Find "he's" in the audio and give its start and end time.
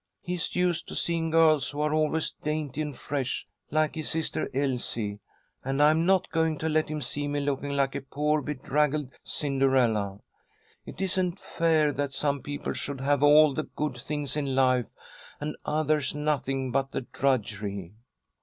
0.23-0.55